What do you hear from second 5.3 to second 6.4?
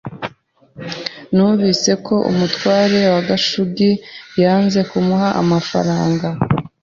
amafaranga.